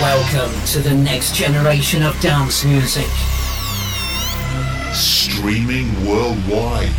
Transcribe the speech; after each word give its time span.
Welcome 0.00 0.52
to 0.66 0.80
the 0.80 0.94
next 0.94 1.34
generation 1.34 2.02
of 2.02 2.18
dance 2.20 2.64
music. 2.64 3.06
Streaming 4.92 5.88
worldwide 6.06 6.90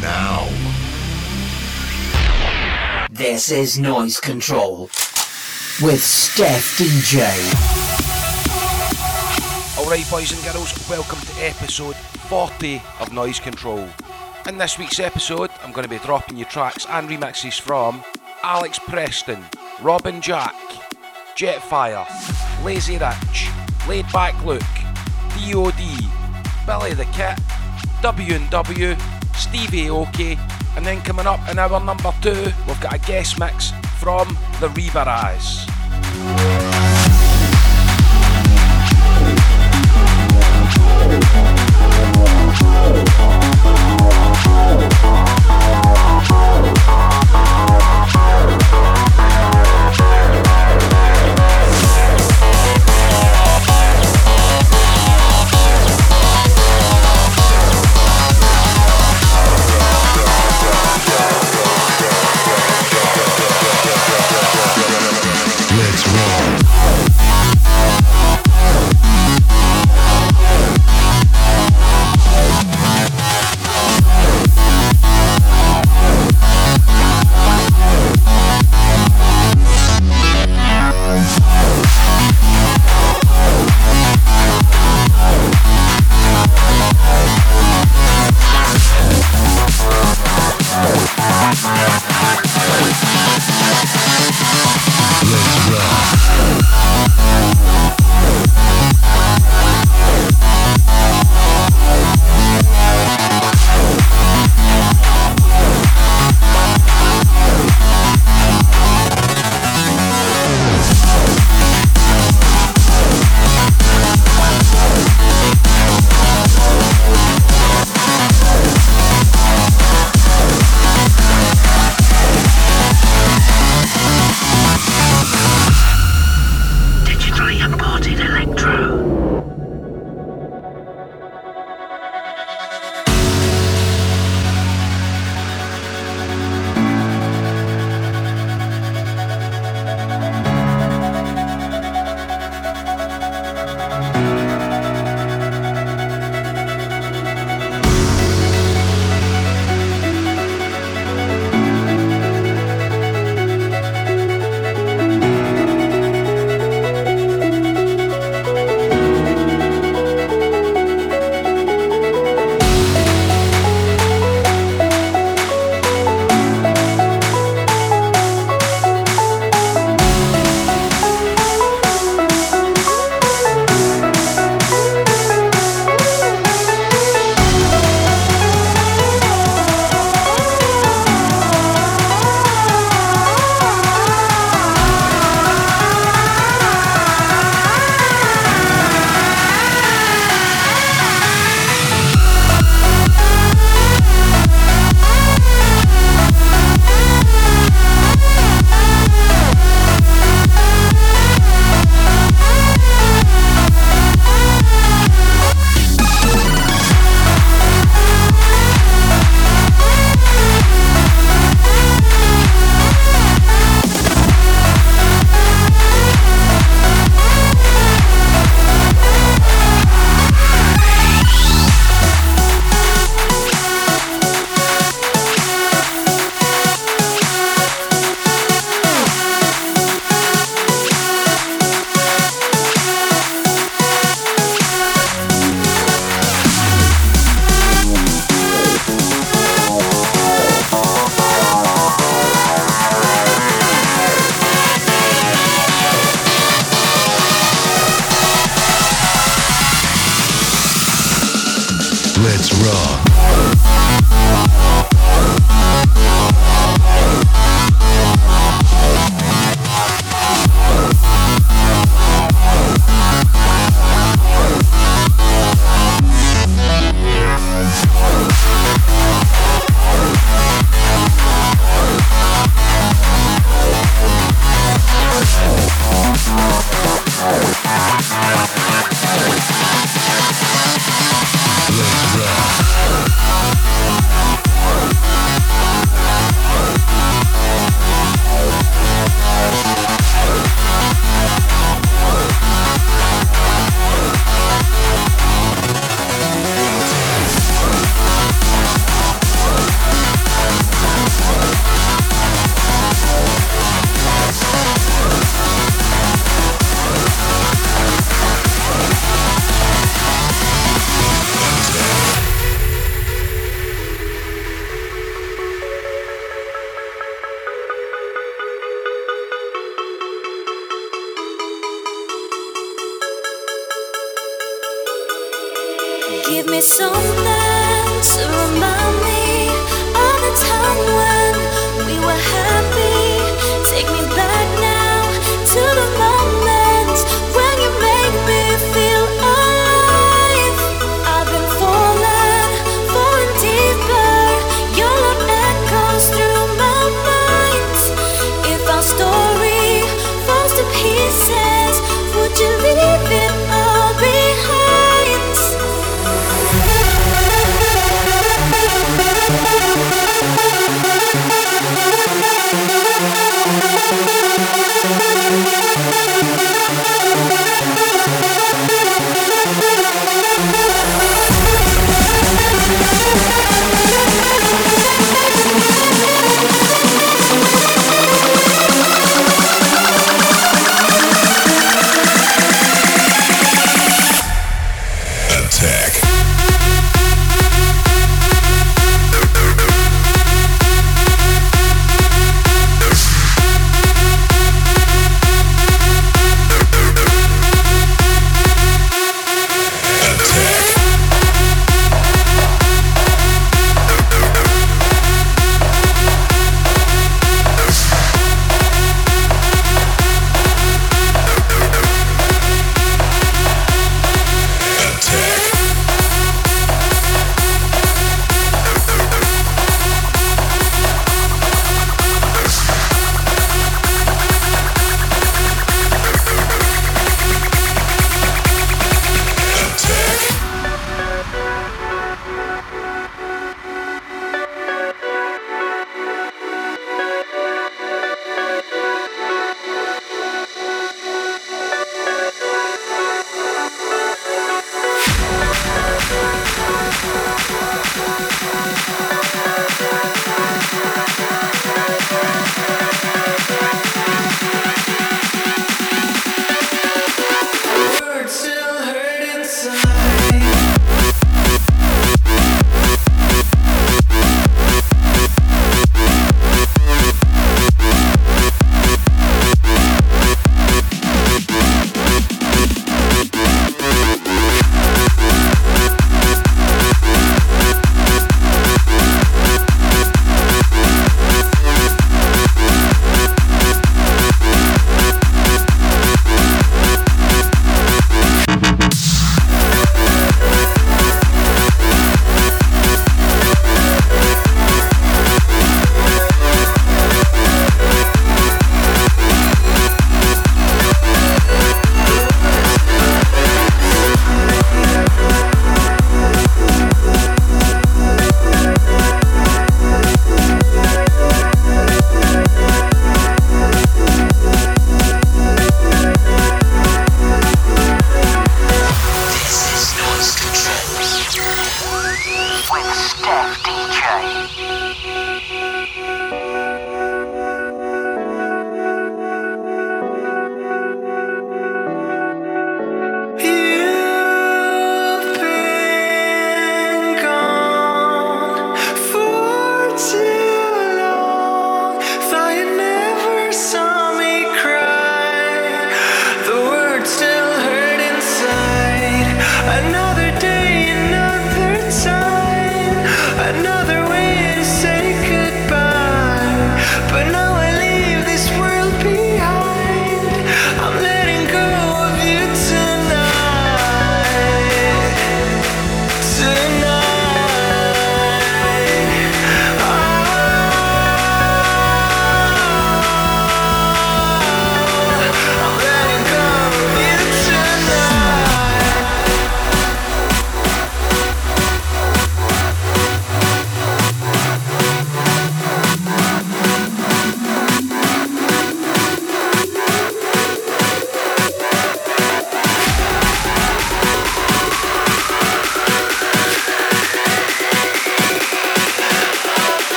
now. 0.00 0.46
This 3.10 3.50
is 3.50 3.78
Noise 3.78 4.20
Control 4.20 4.82
with 5.82 6.02
Steph 6.02 6.78
DJ. 6.78 7.26
Alright, 9.78 10.08
boys 10.10 10.32
and 10.32 10.52
girls, 10.52 10.88
welcome 10.88 11.18
to 11.20 11.32
episode 11.44 11.96
40 11.96 12.82
of 13.00 13.12
Noise 13.12 13.40
Control. 13.40 13.88
In 14.48 14.58
this 14.58 14.78
week's 14.78 15.00
episode, 15.00 15.50
I'm 15.64 15.72
going 15.72 15.82
to 15.82 15.90
be 15.90 15.98
dropping 15.98 16.36
you 16.36 16.44
tracks 16.44 16.86
and 16.88 17.08
remixes 17.08 17.60
from 17.60 18.04
Alex 18.44 18.78
Preston, 18.78 19.44
Robin 19.82 20.20
Jack, 20.20 20.54
Jetfire, 21.34 22.06
Lazy 22.64 22.96
Rich, 22.96 23.48
Laid 23.88 24.10
Back 24.12 24.40
Luke, 24.44 24.62
DOD, 25.34 25.82
Billy 26.64 26.94
the 26.94 27.08
Kit, 27.12 27.40
W&W, 28.02 28.96
Stevie 29.34 29.86
Aoki, 29.86 30.38
and 30.76 30.86
then 30.86 31.00
coming 31.00 31.26
up 31.26 31.40
in 31.50 31.58
hour 31.58 31.80
number 31.84 32.12
two, 32.22 32.52
we've 32.68 32.80
got 32.80 32.94
a 32.94 32.98
guest 32.98 33.40
mix 33.40 33.72
from 33.98 34.28
the 34.60 34.68
Reaver 34.68 35.00
Eyes. 35.00 35.66
Oh, 42.88 43.05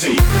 crazy. 0.00 0.39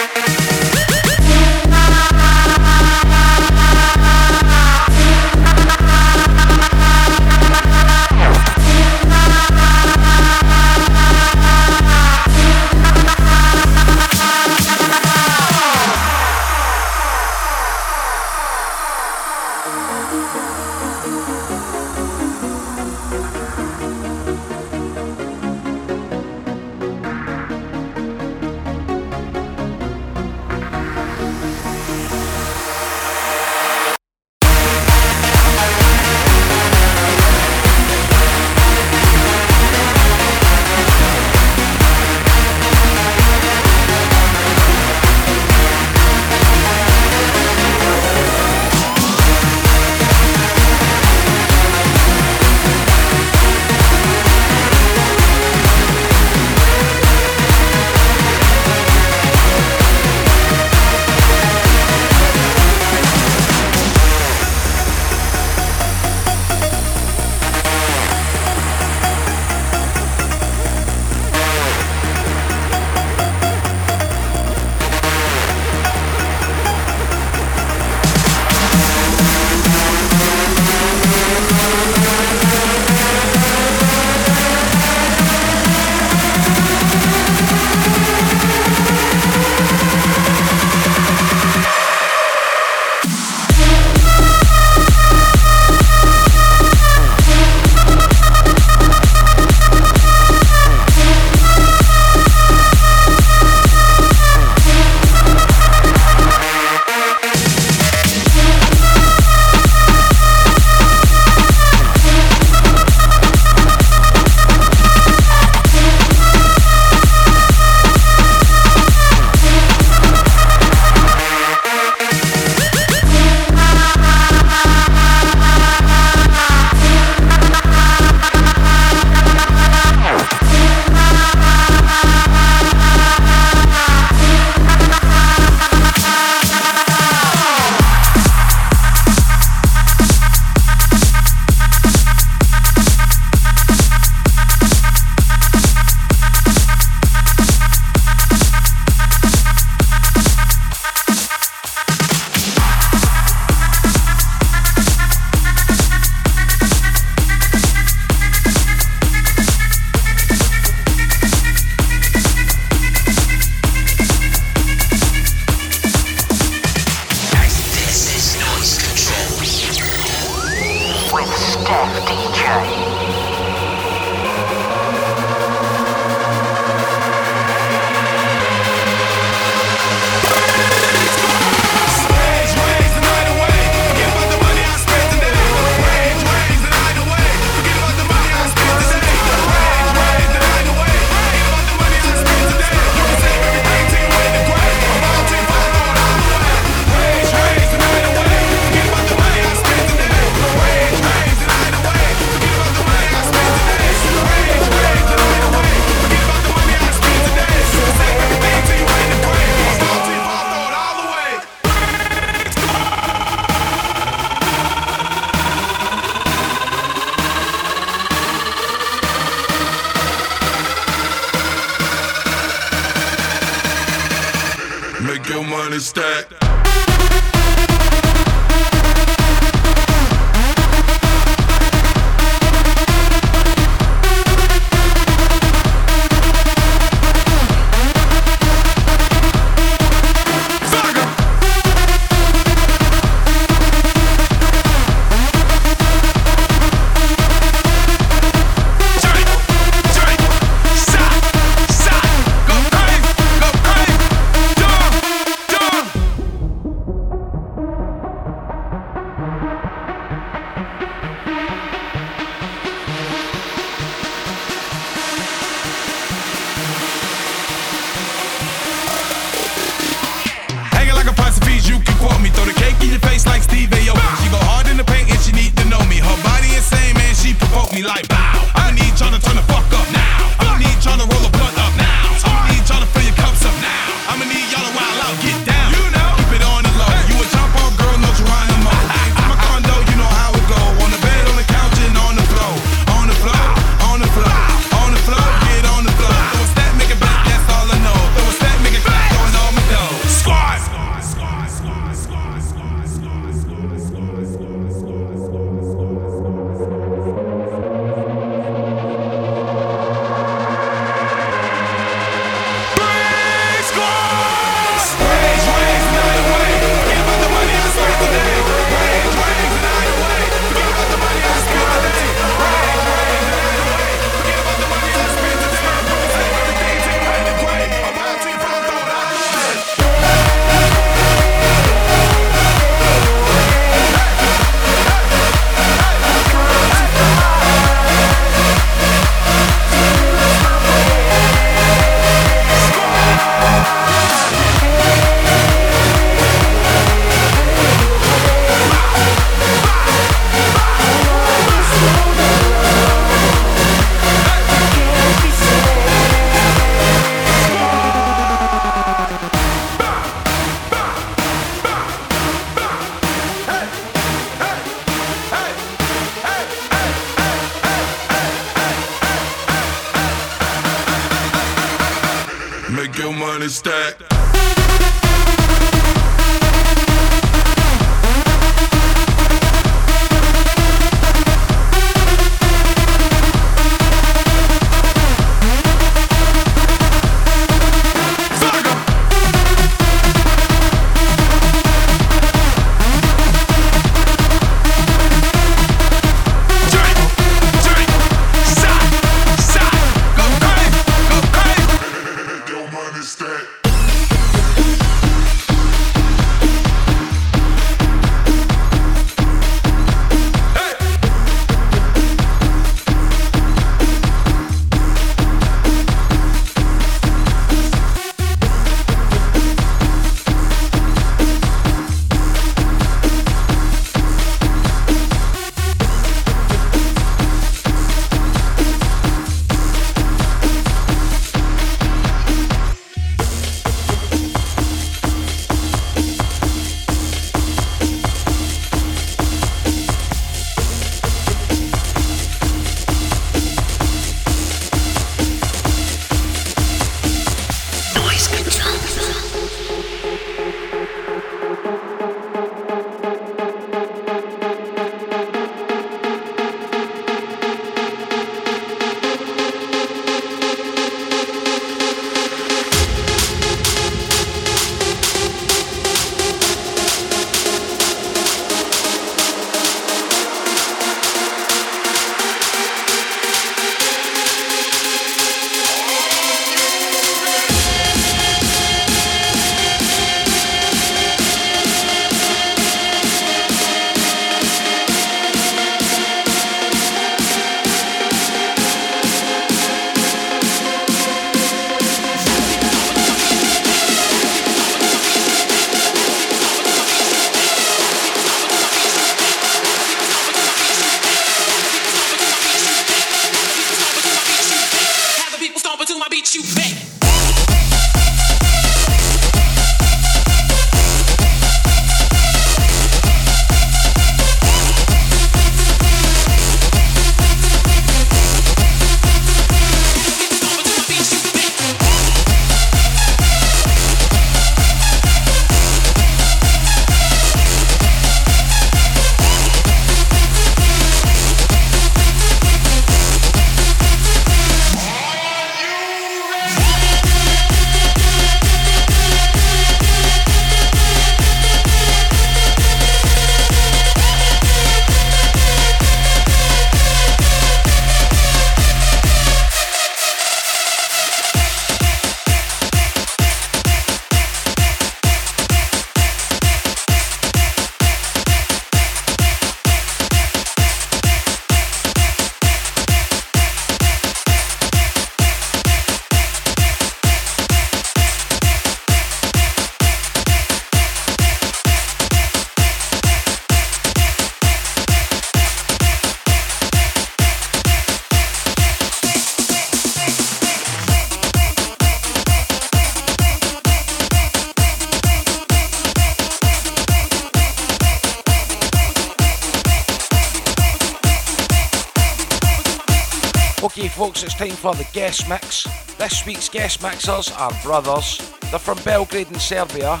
Time 594.48 594.56
for 594.56 594.74
the 594.74 594.88
guest 594.92 595.28
mix. 595.28 595.64
This 595.98 596.26
week's 596.26 596.48
guest 596.48 596.82
mixers 596.82 597.30
are 597.32 597.52
brothers. 597.62 598.18
They're 598.50 598.58
from 598.58 598.78
Belgrade 598.84 599.28
in 599.28 599.38
Serbia. 599.38 600.00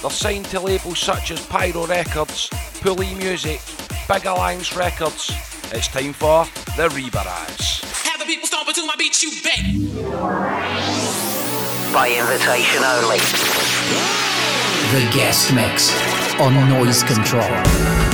They're 0.00 0.10
signed 0.10 0.44
to 0.46 0.60
labels 0.60 1.00
such 1.00 1.32
as 1.32 1.44
Pyro 1.46 1.86
Records, 1.86 2.48
Pulley 2.82 3.12
Music, 3.14 3.60
Big 4.06 4.26
Alliance 4.26 4.76
Records. 4.76 5.32
It's 5.72 5.88
time 5.88 6.12
for 6.12 6.44
the 6.76 6.88
Rebaraz. 6.90 7.82
Have 8.04 8.20
the 8.20 8.26
people 8.26 8.46
stomping 8.46 8.74
to 8.74 8.86
my 8.86 8.94
beat, 8.96 9.20
you 9.24 9.32
bet. 9.42 9.64
By 11.92 12.10
invitation 12.10 12.84
only. 12.84 13.18
The 14.94 15.10
guest 15.12 15.52
mix 15.52 15.92
on 16.38 16.54
noise 16.68 17.02
control. 17.02 18.09